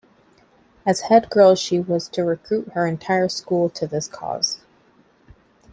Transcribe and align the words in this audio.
As 0.83 1.01
Head 1.01 1.29
Girl 1.29 1.53
she 1.53 1.79
was 1.79 2.09
to 2.09 2.23
recruit 2.25 2.69
her 2.73 2.87
entire 2.87 3.29
school 3.29 3.69
to 3.69 3.85
this 3.85 4.07
cause. 4.07 4.61